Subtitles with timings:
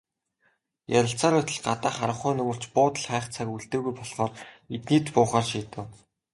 [0.97, 4.31] Ярилцсаар байтал гадаа харанхуй нөмөрч, буудал хайх цаг үлдээгүй болохоор
[4.75, 5.85] эднийд буухаар шийдэв.